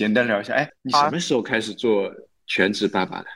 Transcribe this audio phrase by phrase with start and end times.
[0.00, 0.54] 简单聊一下。
[0.54, 2.10] 哎，你什么时候开始做
[2.46, 3.26] 全职爸爸的？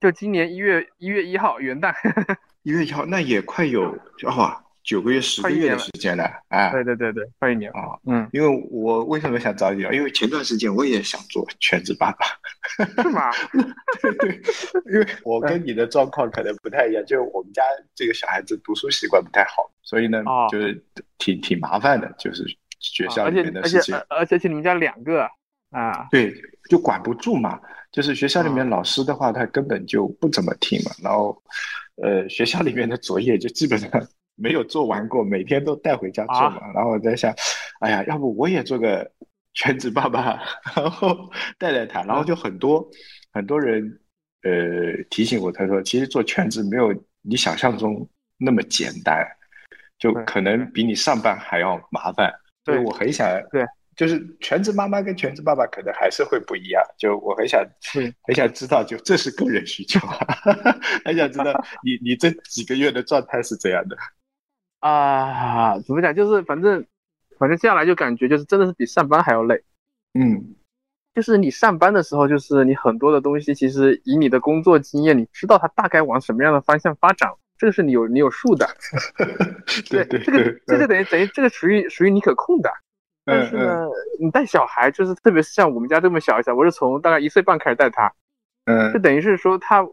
[0.00, 1.92] 就今年一月一月一号元旦。
[2.62, 4.60] 一月一号，那也快有哇。
[4.84, 9.90] 九个月、十个月的时间了，哎，对对对对，快一年啊，嗯，因为我为什么想找你聊？
[9.90, 12.26] 因为前段时间我也想做全职爸爸，
[13.02, 13.30] 是吗？
[14.02, 14.42] 对对，
[14.92, 17.62] 因为我跟你的状况可能不太一样， 就是我们家
[17.94, 20.22] 这个小孩子读书习惯不太好，所以呢，
[20.52, 20.80] 就是
[21.16, 22.44] 挺挺麻烦的，就是
[22.78, 25.26] 学校里面的事情，而且而且你们家两个
[25.74, 26.34] 啊，对，
[26.70, 27.60] 就管不住嘛，
[27.92, 31.42] 就是学校里面老师的话，他根本就不怎么听嘛，然后，
[32.02, 33.90] 呃，学校里面的作业就基本上。
[34.36, 36.60] 没有做完过，每天都带回家做嘛。
[36.74, 37.32] 然后我在想，
[37.78, 39.08] 哎呀，要不我也做个
[39.52, 40.42] 全职爸爸，
[40.74, 42.02] 然后带带他。
[42.02, 42.84] 然后就很多
[43.32, 44.00] 很多人
[44.42, 44.50] 呃
[45.08, 48.04] 提醒我，他说其实做全职没有你想象中
[48.36, 49.24] 那么简单，
[50.00, 52.28] 就可能比你上班还要麻烦。
[52.64, 53.64] 所以我很想，对，
[53.96, 56.82] 就是全职妈妈跟全职爸爸可能还是会不一样。
[56.98, 57.64] 就我很想，
[58.22, 60.00] 很想知道，就这是个人需求，
[61.04, 61.52] 很想知道
[61.84, 63.96] 你 你这几个月的状态是怎样的。
[64.80, 66.14] 啊，怎么讲？
[66.14, 66.84] 就是反正，
[67.38, 69.62] 反正接下来就感觉就是真的是比上班还要累。
[70.18, 70.54] 嗯，
[71.14, 78.68] 就是你上班的时候，就是你很多的东西，其实以你的工作经验，你知道它大概往什么样的方向发展，这个是你有你有数的。
[79.88, 82.70] 对对，这个这个等于等于这个属于属于你可控的。
[83.24, 83.86] 但是呢，
[84.20, 88.12] 你带小孩，就是特别是像我们家这么小一小，我是从大概一岁半开始带他。
[88.66, 89.86] 嗯，就等于是说他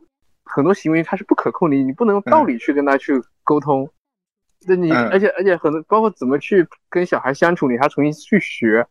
[0.46, 3.90] 很多行为他是不可控的，你不能用道理去跟他去沟通。
[4.68, 8.86] 那你，而且而且很多，包括怎么去跟小孩相处，你还重新去学，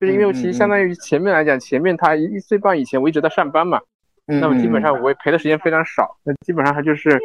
[0.00, 3.80] 就是因为我其实相当于前面来讲，前面他一岁半以前我一直在上班嘛，
[4.26, 7.20] 那么基本上我陪的时间非常少，那基本上他就是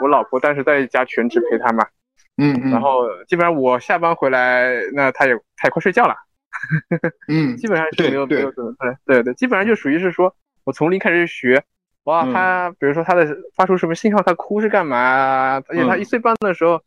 [0.00, 1.86] 我老婆当时在家全职陪他嘛，
[2.40, 6.16] 嗯，然后基本上我下班回来，那他也他也快睡觉了，
[7.28, 8.74] 嗯，基本上是没有没有怎么
[9.04, 10.34] 对对对，基本上就属于是说
[10.64, 11.62] 我从零开始学，
[12.04, 16.82] 哇，他比如说他的发出什么信号，他哭是干嘛，而且他一岁半的时候。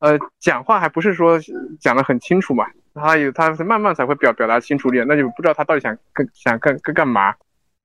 [0.00, 1.38] 呃，讲话还不是说
[1.80, 7.32] 讲的很清楚嘛，他有他是慢慢才会表表达清楚点，那就不知道他到底想干想干干干嘛。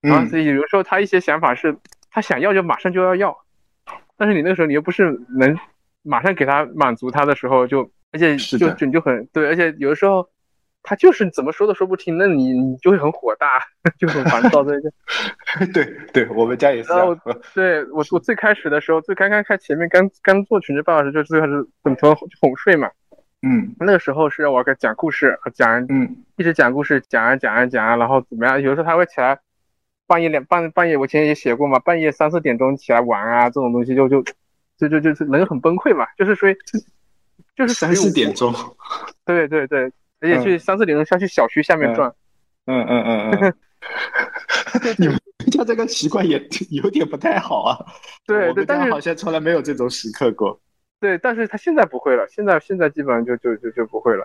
[0.01, 1.77] 然后所以有时候他一些想法是，
[2.09, 3.37] 他想要就马上就要要，
[4.17, 5.55] 但是你那个时候你又不是能
[6.03, 10.27] 马上给他满足他的时候，就而且就就你就很对，而且有的时候。
[10.83, 13.61] 他就是怎么说都说不听，那你你就会很火大，
[13.99, 14.63] 就很烦躁。
[14.63, 14.91] 这个，
[15.71, 16.91] 对对，我们家也是。
[16.91, 17.15] 然后，
[17.53, 21.53] 对我我最开始的时候，最刚刚开前面刚刚做全职爸爸时，就最开始
[21.83, 22.89] 怎么哄哄睡嘛。
[23.43, 23.75] 嗯。
[23.79, 28.59] 那个时候是要我给讲故事，讲嗯，一直讲故事，讲啊讲啊讲啊，然后怎么样？
[28.59, 29.37] 有时候他会起来，
[30.07, 34.23] 半夜两半半夜，我前面也写过嘛，半夜三四点钟起来玩啊，这种东西就就
[34.87, 36.53] 就就就是人很崩溃嘛，就是说，
[37.55, 38.53] 就是三四点钟。
[39.25, 39.91] 对对对。
[40.21, 42.13] 而且去三四点钟下去小区下面转，
[42.67, 43.53] 嗯嗯嗯嗯，
[44.99, 45.17] 你们
[45.51, 47.75] 家这个习惯也 有点不太好啊。
[48.27, 50.61] 对对，但是好像从来没有这种时刻过。
[50.99, 54.23] 对，但是他现在不会了，现在现在基本上就就就就不会了，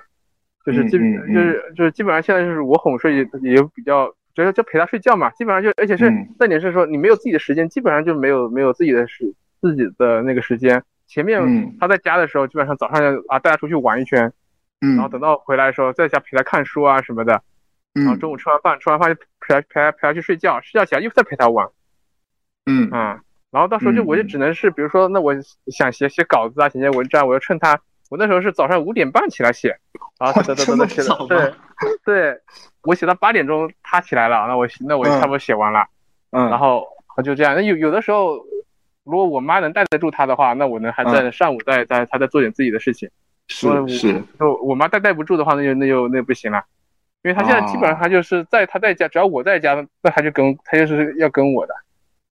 [0.66, 10.82] 就是基就是就是基本上现在就是我哄睡也也比较，觉得就陪他睡觉嘛，基本上就而且是重点是说你没有自己的时间，基本上就没有没有自己的时自己的那个时间。
[11.06, 14.32] 前面他在家的时候，基本上早上啊带他出去玩一圈。
[14.78, 17.42] 然后等到回来的时候，在家陪他看书啊什么的，
[17.94, 21.66] 然后中午吃完饭，吃完饭就陪他陪他陪他去睡觉，睡觉起来又再陪他玩，
[22.66, 22.90] 嗯。
[22.90, 25.34] 啊，然后到时候就我就只能是，比如说那我
[25.68, 27.80] 想写写稿子啊，写写文章，我就趁他，
[28.10, 29.74] 我那时候是早上五点半起来写，
[30.20, 31.54] 然后等等等等写的， 对。
[32.04, 32.38] 对，
[32.82, 35.86] 我写到八点钟他起来了，那我那我差不多写完了，
[36.32, 36.86] 嗯，然后
[37.24, 38.38] 就这样，那有有的时候
[39.06, 43.08] 如果我妈能带得住他的话，那我能还在上午在在他在做点自己的事情。
[43.48, 46.60] 是是，就我妈带带不住的话，那就那就那不行了，
[47.22, 51.74] 因为他现在基本上他就是在他在家，只要我在家，那他就跟他就是要跟我的。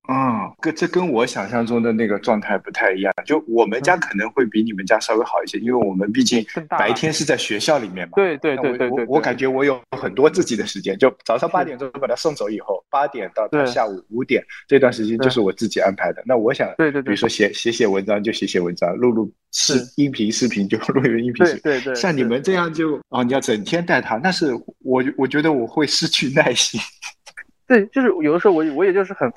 [0.07, 3.13] 啊，跟这跟我想象中的那个状态不太一样。
[3.25, 8.13] 就我们家可能会比你们家稍微好一些，因为我们毕竟白天是在学校里面嘛。
[8.15, 9.05] 对对对对对。
[9.07, 16.21] 我感觉我有很多自己的时间，就早上八点钟把他送走以后，八点到他下午五点这段时间就是我自己安排的。
[16.25, 21.61] 那我想，对对对，比如说写写写文章就写写文章，录录视音频视频就 录录音频视频。
[21.63, 21.95] 对对。
[21.95, 24.53] 像你们这样就哦，你要整天带他，那是
[24.83, 26.79] 我我觉得我会失去耐心。
[27.67, 29.31] 对，就是有的时候我我也就是很。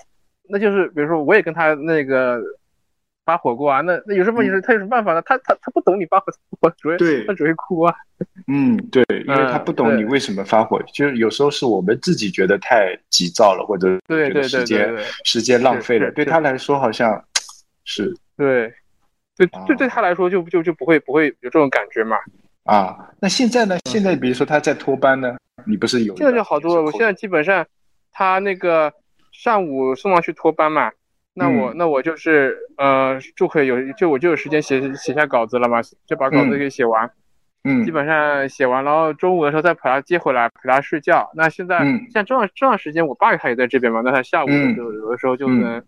[0.49, 2.41] 那就是，比如说，我也跟他那个
[3.25, 3.81] 发火过啊。
[3.81, 4.61] 那那有什么问题？
[4.67, 5.23] 他有什么办法呢？
[5.23, 6.27] 他他他不懂你发火，
[6.61, 7.95] 我只会对，他只会哭啊。
[8.47, 10.83] 嗯，对， 因为他不懂你为什么发火。
[10.93, 16.11] 就是有时候是我们自己觉得太急躁了，或者觉得时间时间浪费了。
[16.13, 17.23] 对他来说，好像
[17.85, 18.73] 是对
[19.37, 22.17] 对对对他来说，就就就不会不会有这种感觉嘛。
[22.65, 23.79] 啊，那现在呢？
[23.89, 26.83] 现在比如说他在托班呢，你不是有现在就好多了。
[26.83, 27.67] 我现在基本上，
[28.13, 28.93] 他那个
[29.39, 30.91] 上午送上去托班嘛，
[31.33, 37.09] 那我那我就是呃就可以有就我就有时间写写下稿子了嘛，就把稿子给写完。
[37.63, 41.31] 嗯，基本上写完，然后中午的时候再把他接回来陪他睡觉。
[41.35, 41.79] 那现在
[42.13, 45.81] 像这段这段时间，我爸他也在这边嘛，那他下午的时候有的时候就能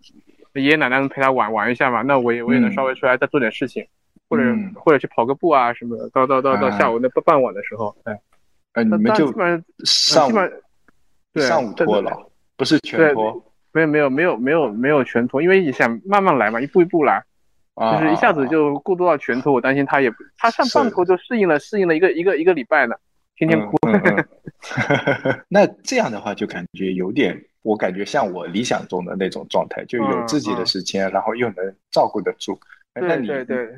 [0.55, 3.85] 爷爷奶奶能陪他玩玩一下嘛，那我也我也能稍微出来再做点事情，
[4.29, 4.45] 或者
[4.77, 6.09] 或者去跑个步啊什么的。
[6.11, 8.21] 到到到到下午那傍晚的时候，哎，
[8.75, 10.63] 哎，你们就基本上上基本
[11.33, 12.30] 对上午托了，
[12.61, 13.43] 不是全托，
[13.73, 17.25] 没有没有没有没有没有全托，因为你想慢慢来嘛，一步一步来。
[17.75, 22.95] 就是一下子就过渡到全托，我担心他也不，他上半托就适应了，适应了一个一个一个礼拜呢，
[23.35, 23.79] 天天哭。
[25.49, 32.61] 那这样的话就感觉有点，我感觉像我理想中的那种状态，就有自己的时间，然后又能照顾得住。
[32.93, 33.71] 对对对。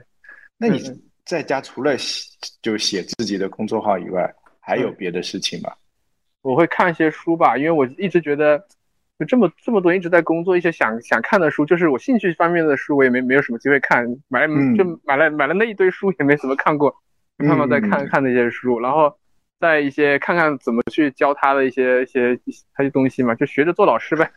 [0.59, 0.83] 那你
[1.25, 2.29] 在家除了写
[2.61, 4.29] 就写自己的公众号以外，
[4.59, 5.73] 还有别的事情吗？
[6.43, 8.67] 我会看一些书吧，因为我一直觉得。
[9.19, 16.93] 就这么这么多一直在工作，一些想想看的书，就是我兴趣方面的书，我也没没有什么机会看，买就买了买了那一堆书，也没怎么看过，
[17.37, 19.15] 慢慢在看看那些书，然后
[19.61, 22.37] 在一些看看怎么去教他的一些一些
[22.75, 24.29] 他些东西嘛，就学着做老师呗。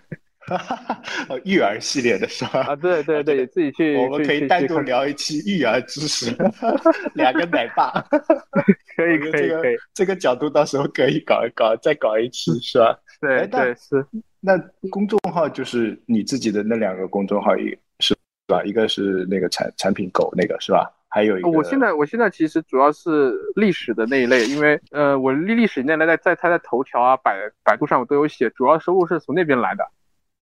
[0.47, 1.01] 哈 哈，
[1.43, 2.59] 育儿系列的是吧？
[2.67, 6.35] 啊，对对对，自己去，我们可以单独聊一期育儿知识，
[7.15, 7.91] 两个奶爸，
[8.95, 12.97] 可以可以可以，这个角度到时候可以搞一搞，再搞一期是吧？
[13.19, 14.05] 对对是。
[14.39, 14.55] 那
[14.91, 18.15] 公众号就是你自己的那两个公众号，一是
[18.47, 18.63] 吧？
[18.63, 20.87] 一个是那个产产品狗那个是吧？
[21.09, 29.83] 还有一个，我现在我现在其实主要是历史的那一类，因为呃，我历历史那类在在他在头条啊、百百度上我都有写，主要收入是从那边来的。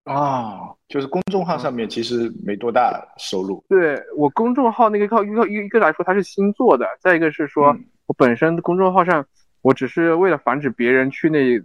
[0.04, 3.64] 啊，就是公众号上面其实没多大收入。
[3.70, 7.76] 对我公众号那个靠一个一个来说，它是新做的，再一个是说
[8.08, 9.26] 我本身公众号上，
[9.62, 11.62] 我只是为了防止别人去那。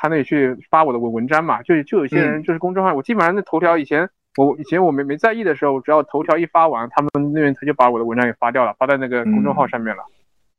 [0.00, 10.04] 他那里去发我的文文章嘛，就就有些人就是公众号，我基本上那头条以前我以前我没没在意的时候，只要头条一发完，他们那边他就把我的文章给发掉了，发在那个公众号上面了。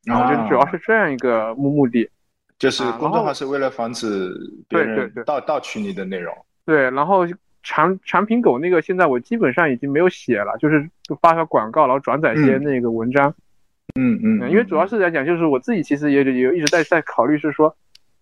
[0.04, 2.06] 然后就主要是这样一个目目的，
[2.58, 4.30] 就是公众号是为了防止
[4.68, 6.34] 别人盗盗取你的内容。
[6.64, 7.26] 对，然后
[7.62, 10.88] 产产品狗那个现在我基本上已经没有写了，就是
[11.20, 13.34] 发发广告，然后转载些那个文章。
[13.98, 17.76] 嗯嗯，因为主要是来讲，就是我自己其实也也一直在在考虑是说。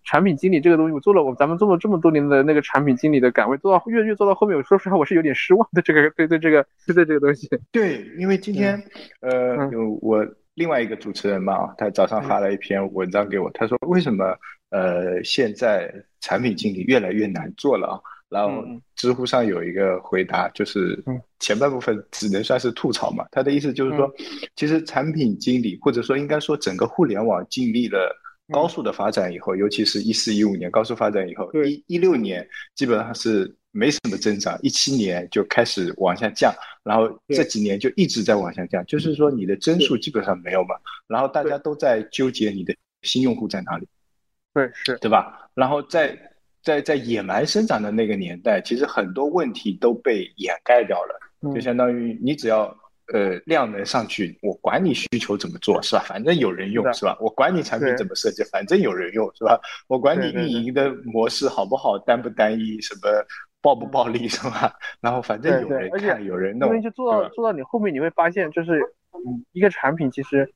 [0.05, 5.83] 产品经理这个东西，我做了，我咱们做了这么多年的那个产品经理的岗位，做到越越做到后面，我说实话，我是有点失望的。
[5.83, 8.81] 这个对对这个对对这个东西，对，因为今天
[9.19, 10.25] 呃，有我
[10.55, 14.35] 另外一个主持人嘛，他早上发了一篇文章给我，他说为什么
[14.71, 18.01] 呃现在产品经理越来越难做了啊？
[18.29, 18.63] 然后
[18.95, 21.03] 知乎上有一个回答，就是
[21.39, 24.09] 前半部分只能算是吐槽嘛，他的意思就是说，
[24.55, 28.15] 其实产品经理或者说应该说整个互联网经历了。
[28.51, 32.43] 高速的发展以后，尤其是一四一五年高速发展以后，一一六年
[32.73, 36.51] 基本上是没什么增长，一七年就开始往下降，
[36.83, 40.73] 然后这几年就一直在往下降，就是说你的增速基本上没有嘛，
[41.05, 42.73] 然后大家都在纠结你的
[43.03, 43.87] 新用户在哪里，
[44.51, 44.97] 对，是。
[44.97, 45.47] 对吧？
[45.53, 46.17] 然后在
[46.63, 51.19] 在在野蛮生长的那个年代，其实很多问题都被掩盖掉了，
[51.53, 52.75] 就相当于你只要。
[53.11, 56.03] 呃，量能上去，我管你需求怎么做，是吧？
[56.07, 57.17] 反正有人用，是吧？
[57.19, 59.59] 我管你产品怎么设计，反正有人用，是吧？
[59.87, 63.09] 我管你运营的模式好不好，单不单一，什么
[63.61, 64.71] 暴不暴利，是吧？
[65.01, 68.79] 然后反正有人看，有人弄，因为就做到做到你后面，你会发现，就是
[69.11, 70.53] 嗯，一个产品其实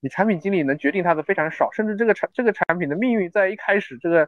[0.00, 4.26] 你产品经理能决定它的非常少，甚至这个产这个产品的命运在一开始这个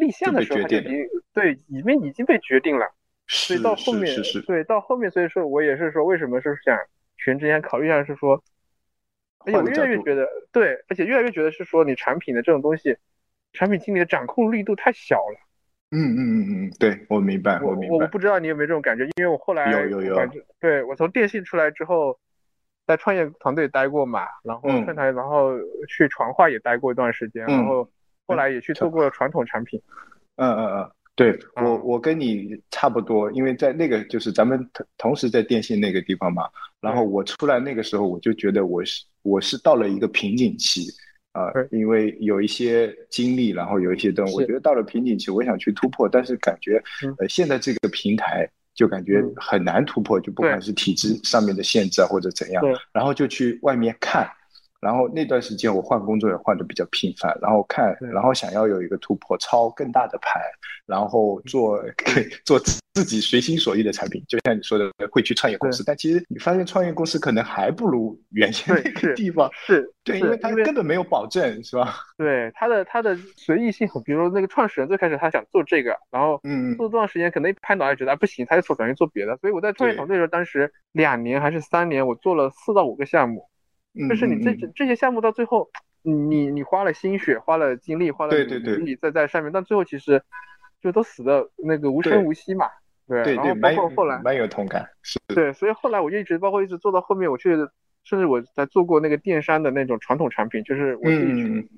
[0.00, 2.92] 立项的时候，他已经对已经已经被决定了。
[3.28, 4.12] 所以到后面，
[4.44, 6.76] 对到后面，所以说我也是说，为什么是想
[7.16, 8.42] 全职先考虑一下，是说，
[9.46, 12.96] 而且我越来越觉得，对，而且越来越觉得是说，你产品的这种东西，
[13.52, 15.38] 产品经理的掌控力度太小了。
[15.92, 17.96] 嗯嗯嗯嗯，对我明白，我明白。
[17.96, 20.28] 我不知道你有没有这种感觉，因为我后来有有有，
[20.58, 22.18] 对我从电信出来之后，
[22.86, 25.52] 在创业团队待过嘛，然后创台，然后
[25.88, 27.88] 去传话也待过一段时间，然后
[28.30, 29.80] 后来也去做过传统产品。
[30.36, 30.90] 嗯嗯嗯。
[31.16, 36.44] 对我，我跟你差不多，因为在那个就是咱们同同时在电信那个地方嘛。
[36.80, 40.86] 然后我出来那个时候，我就觉得我是我是到了一个瓶颈期
[41.32, 46.82] 啊，因为有一些经历，然后有一些东西，我觉得到了瓶颈期，我想去突破，但是感觉
[47.18, 54.26] 呃现在这个平台就感觉很难突破，就不管是体制上面的限制啊或者怎样，然后就去外面看，
[54.80, 60.40] 然后那段时间我换工作也换的比较频繁，然后看，然后想要有一个突破，抄更大的牌，
[60.86, 61.78] 然后做
[62.44, 62.58] 做
[62.94, 65.84] 自己随心所欲的产品，就像你说的，会去创业公司。
[65.84, 71.96] 但其实你发现创业公司可能还不如原先那个地方，是对，因为它根本没有保证，是吧？
[72.16, 79.36] 对，它的它的随意性，比如说那个创始人最开始他想做这个，然后嗯，做多长时间，可能一拍脑袋觉得不行，他就转去做别的。
[79.36, 83.49] 所以我在创业团队的时候，当时两年还是三年，我做了四到五个项目。
[84.08, 85.68] 就是你这这些项目到最后，
[86.02, 90.22] 你你花了心血，花了精力，花了努力在在上面，但最后其实
[90.80, 92.66] 就都死的那个无声无息嘛。
[93.08, 94.88] 对，然后包括后来蛮有同感。
[95.02, 97.56] 是对，所以后来我就一直包括一直做到后面，我去
[98.04, 101.68] 甚至我在做过那个电商的那种传统产品，就是我自己去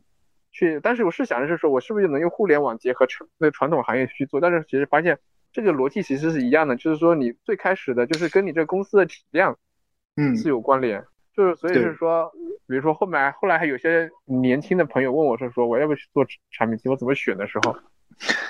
[0.53, 4.39] 去，但是我是想的是说，我是不是能用互联网结合传那个传统行业去做？
[4.39, 5.19] 但是其实发现
[5.51, 9.57] 这个逻辑其实是一样的，就是说你最开始的就是跟你这个公司的体量
[10.17, 11.03] 嗯是有关联。
[11.35, 12.31] 就是，所以是说，
[12.67, 17.75] 比如说后面后来还有些年轻的朋友问我是说，我要不去做产品经理，我怎么选的时候，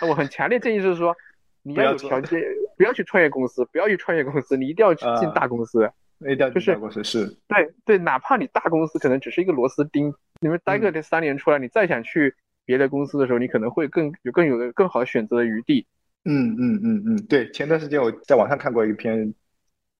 [0.00, 1.14] 那我很强烈建议是说，
[1.62, 2.42] 你要有条件，
[2.76, 5.88] 不要去创业公司，不要去创业公司，你一定要去进大公司，
[6.20, 12.34] 一定要进大公司是，对对，哪怕你大公司可能只是一个螺丝钉，你们待个这三年出来，你再想去
[12.64, 15.86] 别的公司的时候，你可能会更有更有的更好的选择的余地。
[16.24, 19.32] 嗯嗯嗯嗯，对，前段时间我在网上看过一篇。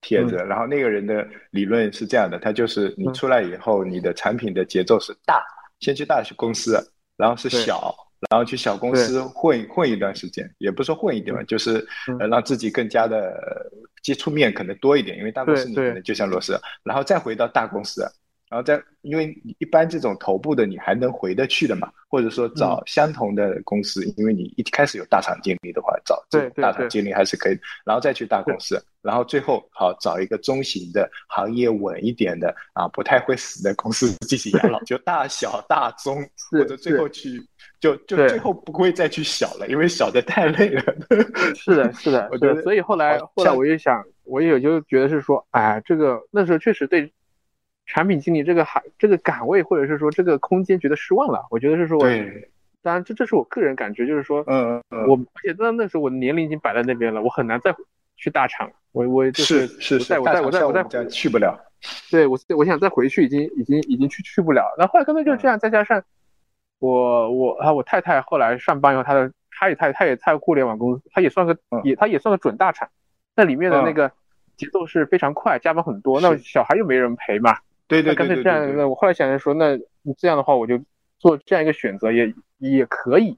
[0.03, 5.43] 帖子，然后那个人的理论是这样的，他就是你出来以后，你的产品的节奏是大，
[5.81, 6.79] 先去大公司，
[7.17, 7.95] 然后是小，
[8.29, 11.83] 然后去小公司混混一段时间，也不说混一点吧，就是
[12.21, 13.35] 呃让自己更加的
[14.03, 18.05] 接触面可能多一点，因为大公司你可能就像螺丝，然后再回到大公司。
[18.53, 37.43] 然后再，因为一般这种头部的你还能回得去的嘛，或者说找相同的公司，因为你一开始有大厂经理的话，找这大厂经理还是可以，然后再去大公司，然后最后好找一个中型的行业稳一点的啊，不太会死的公司进行养老，就大小大中，或者最后去
[37.81, 40.83] 就就最后不会再去小了，因为小的太累了。
[41.57, 47.11] 是的，是的，我觉得，所以后来后来我就想，我也就觉得是说，哎，这个那时候确实对。
[47.87, 51.47] 产品经理这个行这个岗位，或者是说这个空间，觉得失望了。
[51.51, 52.01] 我觉得是说，
[52.83, 57.75] 当然这这是我个人感觉，就是说，嗯嗯，我而且那那时候我年龄已经摆在那边了，我很难再
[58.17, 58.71] 去大厂。
[58.93, 61.59] 我我就是是是，我再我再我再去不了。
[62.11, 64.65] 对我我想再回去，已经已经已经去去不了。
[64.79, 66.03] 然后后来干脆就这样，再加上
[66.79, 72.89] 我我啊我太太后来上班以后，她的她也她她也在互联网公司，她也算个也她也算个准大厂，
[73.35, 74.11] 那里面的那个
[74.57, 77.57] 节奏是非常快，加班很多，那小孩又没人陪嘛。
[78.01, 78.77] 对对，干脆这样。
[78.77, 80.81] 那我后来想着说，那你这样的话，我就
[81.19, 83.37] 做这样一个选择也也可以。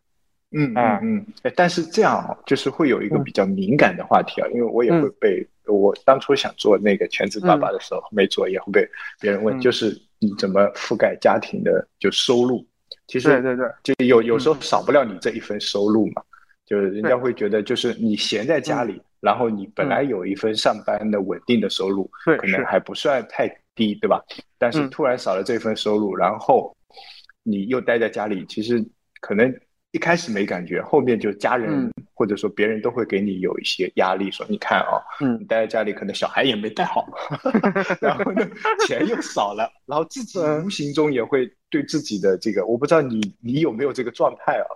[0.56, 1.26] 嗯嗯嗯。
[1.42, 8.88] 哎，但是这样就是会有一个比较敏感的话题啊，因为我也会被我当初想做那个全职爸爸的时候没做，也会被
[9.20, 12.64] 别人问，就是你怎么覆盖家庭的就收入？
[13.08, 16.22] 其实对对对，就有有时候少不了你这一份收入嘛，
[16.64, 23.52] 就是人家会觉得就是你闲在家里，然后你本来有一份上班的稳定的收入，可能还不算太。
[23.74, 24.22] 低，对吧？
[24.58, 26.74] 但是突然少了这份收入，然后
[27.42, 28.82] 你又待在家里，其实
[29.20, 29.54] 可能
[29.90, 37.06] 一开始没感觉，后面就家人或者说别人都会给你有一些压力，说你看啊，嗯，你待在家里，可能小孩也没带好，
[38.00, 38.48] 然后呢，
[38.86, 44.66] 钱又少了，然后自己无形中也会对自己的这个，我不知道你你有没有这个状态啊？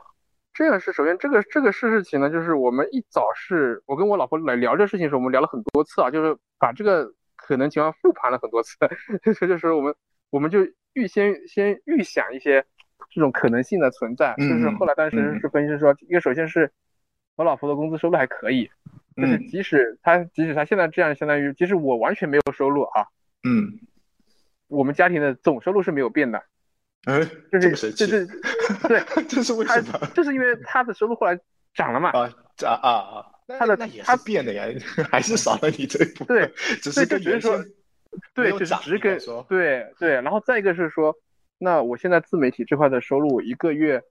[0.53, 7.13] 这个是首先这个这个事事情呢，就是我们一早是我跟我老婆来聊这事情的时候，我们聊了很多次啊，就是把这个。
[7.39, 8.77] 可能情况复盘了很多次，
[9.23, 9.95] 这就是我们
[10.29, 10.59] 我们就
[10.93, 12.63] 预先先预想一些
[13.09, 16.71] 这种可能性的存在，就是后来当时是分析说，因为首先是
[17.37, 18.69] 我老婆的工资收入还可以，
[19.17, 23.07] 就是即使她即使她现在这样，相当于即使我完全没有收入啊，
[23.45, 23.79] 嗯，
[24.67, 26.43] 我们家庭的总收入是没有变的，
[27.07, 28.27] 嗯，就是就是
[28.89, 30.07] 对，这是为什么？
[30.15, 31.39] 就是因为他的收入后来
[31.73, 32.29] 涨了嘛，啊
[32.67, 33.27] 啊啊啊。
[33.59, 34.67] 他的他变的呀，
[35.11, 36.25] 还是少了你这一步。
[36.25, 36.53] 对，
[36.83, 37.59] 只是只是说，
[38.35, 41.17] 对，就是只跟对对，然后再一个是说，
[41.59, 44.03] 那我现在自媒体这块的收入一个月，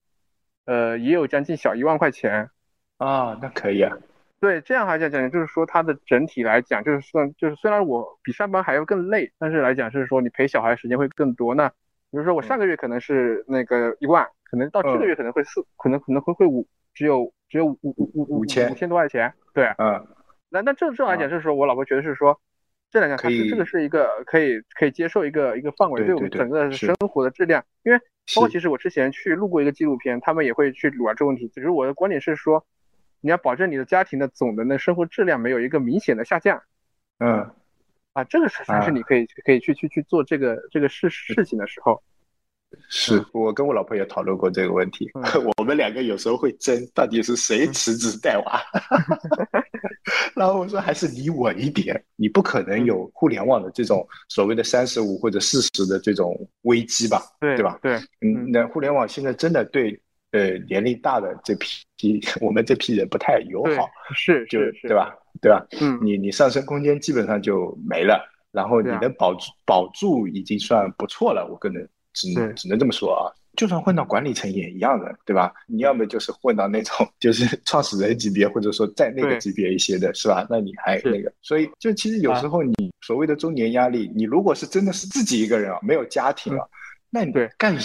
[0.65, 2.49] 呃，也有将近小一万块钱
[2.97, 3.95] 啊，那可以啊。
[4.39, 11.55] 对，这样来讲讲，就是说它的整体来讲，就是算就是虽然我比上班还要更累，但是来讲是说你陪小孩时间会更多。
[11.55, 16.67] 那比如说我上个月可能是那个一万，可能到这个月可能会四，可能可能会会五，
[16.97, 17.31] 只有。
[17.49, 18.69] 只有五五五五五千。
[18.69, 20.05] 五千多块钱，对，嗯，
[20.49, 22.37] 那那这这来讲，就是说我老婆觉得是说，
[22.91, 27.97] 这两个它是这个是一个可以可以接受一个一个范围，对我们整个生活的质量，因为
[28.35, 31.47] 包括其实我之前去录过一个纪录片，他们也会去聊这个问题。
[31.47, 32.61] 只是我的观点是说，
[33.21, 36.61] 你要保证你的家庭的总的那生活质量没有一个明显的下降，
[37.19, 37.49] 嗯，
[38.11, 42.03] 啊，这个是才是你可以可以去去去做这个这个事事情的时候。
[42.89, 45.09] 是我跟我老婆也讨论过这个问题，
[45.57, 48.61] 我们两个有时候会争，到底是谁辞职带娃。
[50.35, 57.21] 然后我说还是你稳一点，你不可能有互联网的这种所谓的三十五或者四十的这种危机吧？
[57.39, 57.79] 对对吧？
[57.81, 59.99] 对，嗯，那互联网现在真的对
[60.31, 65.13] 呃年龄大的这批 我们这批人不太友好，是是，对吧？
[65.41, 65.65] 对吧？
[65.81, 73.29] 嗯，你你上升空间基本上就没了，然后你能保住保住已经算不错了，我个人只能只能这么说啊。
[73.55, 75.51] 就算混到管理层也一样的，对吧？
[75.65, 80.45] 你要么就是混到那种就是 创始人级别，或者说在那个级别一些的，是吧？
[80.47, 86.63] 那你还那个，所以就其实有时候你所谓的中年压力，你如果是真的是自己一个人啊，没有家庭啊，
[87.09, 87.75] 那你干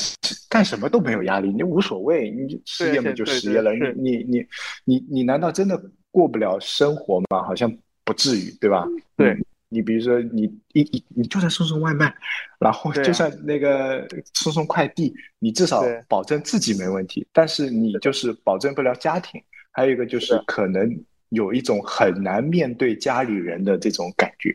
[0.51, 4.47] 干什么都没有压力，你无所谓，你失业嘛就失业了，你你你
[4.85, 7.43] 你你难道真的过不了生活吗？
[7.47, 7.75] 好像
[8.05, 8.87] 不至于，对吧？
[9.17, 9.35] 对。
[9.73, 10.43] 你比如说，你
[10.75, 12.15] 一你你就算送送外卖，
[12.61, 17.27] 然后就算那个送送快递，你至少保证自己没问题。
[17.33, 20.89] 但是你就是保证不了家庭，还有一个就是可能
[21.31, 24.55] 有一种很难面对家里人的这种感觉。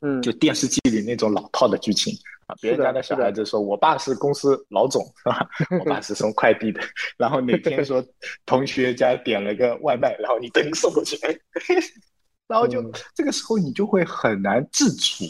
[0.00, 2.14] 嗯，就电视剧里那种老套的剧情
[2.46, 5.44] 啊，别人家的小孩子说：“我爸是公司老总，是吧？
[5.80, 6.80] 我爸是送快递的。”
[7.18, 8.00] 然后哪天说
[8.46, 11.18] 同学家点了个外卖，然后你等送过去。
[12.48, 12.82] 然后就
[13.14, 15.24] 这个时候你就会很难自处，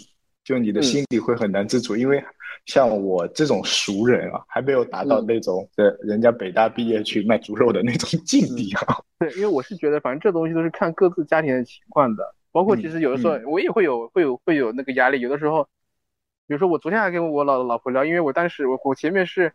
[0.45, 2.25] 就你的心里会很难自处，因为
[2.65, 8.97] 像我这种熟人啊，还没有达到那种的人家北大毕业去卖猪肉的那种境地啊。
[9.19, 15.65] 对，因为我是觉得，反正这东西都是看各自家庭的情况的，包括其实有的时候我也会有会有会有那个压力，有的时候，
[16.47, 19.53] 比如说我昨天还跟我老老婆聊，因为我当时我我前面是，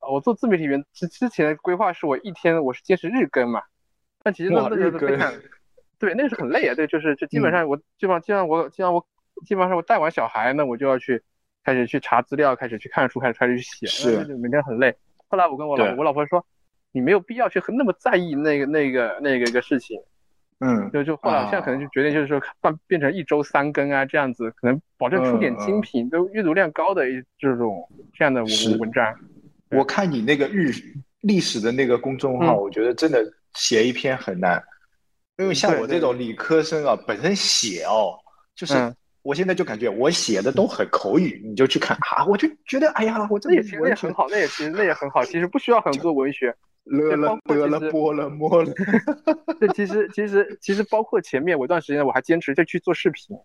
[0.00, 3.62] 我做自媒体员之之前的规划是我一天我是坚持日更嘛，
[4.22, 5.18] 但其实那那日更。
[5.98, 6.74] 对，那个是很累啊。
[6.74, 9.06] 对，就是就基本上我基本上，基本上我基本上我
[9.46, 11.22] 基本上我带完小孩，那我就要去
[11.64, 14.94] 开始去查资料，开始去看书，开始开始去写，是每天很累。
[15.28, 16.44] 后来我跟我老我老婆说，
[16.92, 19.98] 你没有必要去很那么在意那个那个那个一个事情。
[20.60, 27.04] 嗯，就就后来现在可能就决定就是说换变成一周三更啊这样子，可能保证出点精品，都阅读量高的
[27.38, 29.14] 这种这样的文文章。
[29.70, 30.70] 我看你那个日
[31.22, 34.62] 历史的那个公众号，我觉得真的写一篇很难。
[35.36, 38.14] 因为像我这种理科生啊，本身写哦，
[38.54, 38.74] 就是
[39.22, 48.72] 我现在就感觉我写的都很口语，你就去看啊，我就觉得哎呀，我这也其实也很好，那也其实那也很好，其实不需要很多文学，了了得了，播了摸了。
[49.58, 53.36] 这，其实其实其实包括前面我一段时间我还坚持就去做视频，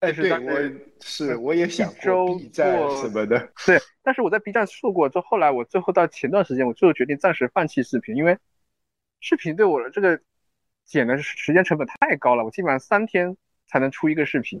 [0.00, 8.36] 哎，对，我是我也想做 B 站什么的，对，但是我在 B 站做过，之后后来我最后到前段时间，我最后决定暂时放弃视频，因为
[9.20, 10.20] 视频对我的这个。
[10.90, 13.36] 剪的时间成本太高了，我基本上三天
[13.68, 14.60] 才能出一个视频，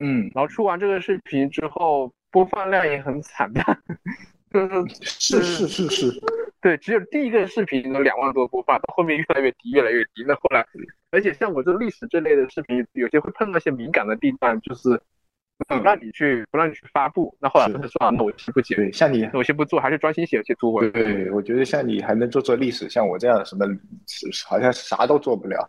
[0.00, 3.64] 嗯，然后出完这个视频之后，播放量也很惨淡，
[4.50, 6.20] 就是是是是是，
[6.60, 10.24] 对，只有第一个视频有两万多播放，到后面越来越低，越来越低。
[10.26, 10.66] 那后来，
[11.12, 15.00] 而且像我这历史这类的视频，有些会碰到一些敏感的地段，就是。
[15.66, 17.36] 不让你去，不让你去发布。
[17.40, 20.90] 那后来他说啊，那我先不对，像你，那我先不做，还是专心写写图文。
[20.92, 23.66] 对，我觉得像你还能做做历史，像我这样什么，
[24.46, 25.68] 好像啥都做不了。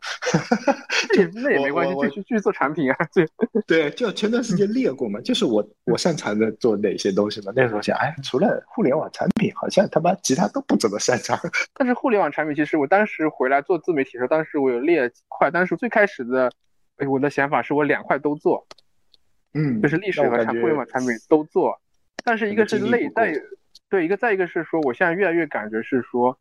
[1.34, 2.98] 那也没关系，继续继续做产品啊。
[3.14, 3.28] 对
[3.66, 7.52] 对，就前段时间列过嘛，就是我我擅长的做哪些东西嘛。
[7.56, 11.38] 那时候想，哎，除了互联网产品，好像他妈其他都不怎么擅长。
[11.74, 16.52] 但是互联网产品，其实我当时回来做自媒体的时候，当时我有列几块，当时最开始的，
[16.98, 18.68] 哎，我的想法是我两块都做。
[19.54, 21.82] 嗯，就是历史和产互联网产品都做，
[22.24, 23.34] 但是一个是累，再
[23.90, 26.38] 对一个再一个是说，我现在越来越感觉是说，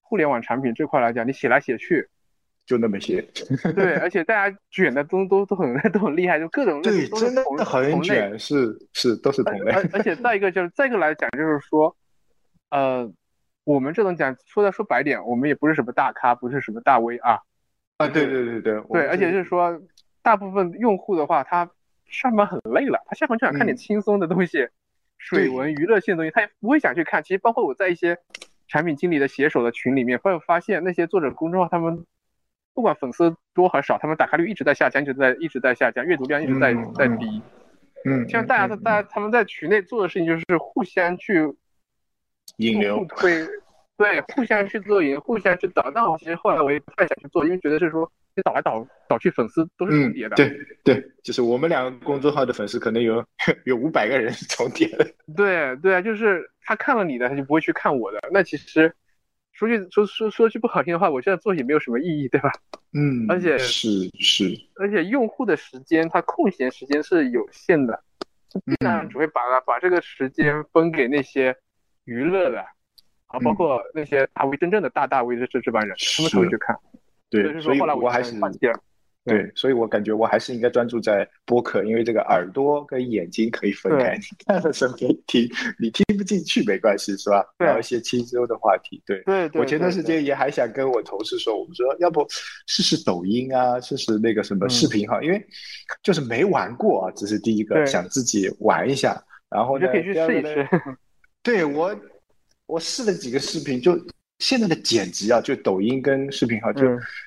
[0.00, 2.08] 互联网产品这块来讲，你写来写去
[2.64, 3.20] 就那么些，
[3.74, 9.72] 对，而且大家卷的都都都很 都很厉害，就各种对，真的很卷，是是都是同类。
[9.74, 11.96] 而而且再一个就是再一个来讲就是说，
[12.70, 13.12] 呃，
[13.64, 17.40] 我们这种讲说的说白点，我们也不是什么大咖，不是什么大 V 啊，
[17.96, 19.82] 啊，对对对对对，而且就是说
[20.22, 21.68] 大部分用户的话，他。
[22.12, 24.68] 上班很累了，他下班就想看点轻松的东西，
[25.16, 27.22] 水文娱乐性的东西，他也不会想去看。
[27.22, 28.18] 其实包括我在一些
[28.68, 32.04] 产品经理的写手的群里面，会发现那些作者公众号，他们
[32.74, 37.42] 不管粉丝多还是少，他们打开率一直在下降，一直在一直在下降，阅读量一直在在低。
[38.04, 41.54] 嗯，像大家在大家他们在群内做的事情就是互相去
[42.58, 43.46] 引流推，
[43.96, 45.90] 对，互相去做引，互相去导。
[45.94, 48.12] 但我其实后来我也不太想去做，因为觉得是说。
[48.34, 50.36] 你导来导导去，粉丝都是重叠的。
[50.36, 50.50] 对
[50.82, 53.24] 对，就是我们两个公众号的粉丝可能有
[53.66, 55.04] 有五百个人重叠的。
[55.36, 58.20] 对对啊，就是他看了你的，他就不会去看我的。
[58.32, 58.94] 那其实
[59.52, 62.50] 说句说说说句不好听的话，我现在做也没有什么意义，对吧？
[62.94, 64.44] 嗯，而且是是，
[64.76, 68.02] 而且用户的时间，他空闲时间是有限的，
[68.64, 71.54] 必然只会把把这个时间分给那些
[72.04, 72.60] 娱乐的，
[73.26, 76.74] 啊，包括那些大 V 真正的大大 V 的这这帮人，他们才会去看。
[77.32, 78.32] 对，所以我还是。
[79.24, 87.40] 对，所以我感觉我还是应该专注在播客，因为这个耳朵跟眼睛可以分开， 你看的时候可以听，你听不进去没关系，是吧？
[87.60, 89.00] 聊一些轻松的话题。
[89.06, 92.26] 对，对，我前段时间也还想跟我同事说，我们说要不
[92.66, 95.40] 试试抖音啊，试试那个什么视频号，因为
[96.02, 100.68] 就是没玩过啊，这是第一个，想自己玩一下，然后就可以去试一试。
[101.44, 101.96] 对我，
[102.66, 103.96] 我试了几个视频就。
[104.42, 106.82] 现在的剪辑啊，就抖音跟视频号，就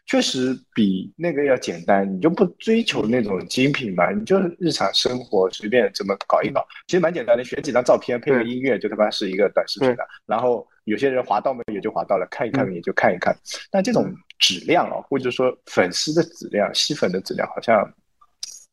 [0.05, 2.05] 确实比那个要简单。
[2.13, 7.43] 你就不追求那种精品嘛，你就日常生活随便怎么搞一搞，其实蛮简单的。
[7.45, 10.05] 选几张照片，配个音乐，就他妈是一个短视频了。
[10.25, 13.33] 然后有些人滑到嘛，也就滑到了，看一看也就看一看。
[13.71, 17.89] 但这种质量啊，或者说粉丝的质量、吸粉的质量，好像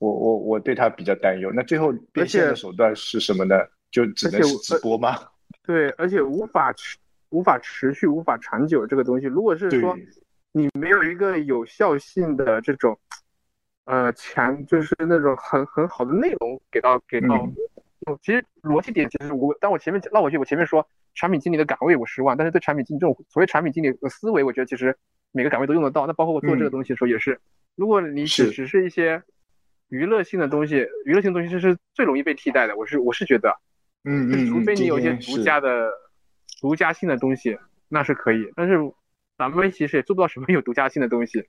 [0.00, 1.52] 我我我对他比较担忧。
[1.54, 3.54] 那最后变现的手段是什么呢？
[3.92, 5.16] 就只能是直播吗？
[5.64, 6.98] 对，而且无法去。
[7.32, 9.96] 无法持续、无法长久这个东西，如果是说
[10.52, 12.96] 你没有一个有效性的这种，
[13.86, 17.48] 呃，强就是那种很很好的内容给到给到，
[18.20, 24.94] 其实逻辑点其实我，但我前面那我就我前面说产品经理的岗位我失望，但是对产品经理这种所谓产品经理的思维，我觉得其实
[25.32, 26.06] 每个岗位都用得到。
[26.06, 27.40] 那包括我做这个东西的时候也是，
[27.74, 29.22] 如果你只只是一些
[29.88, 32.76] 娱乐性的东西，娱乐性的东西是最容易被替代的。
[32.76, 33.56] 我是我是觉得，
[34.04, 35.90] 嗯嗯，除非你有一些独家的。
[36.62, 38.78] 独家性的东西那是可以，但是
[39.36, 41.44] 咱们其实也做不到什么有独家性的东西。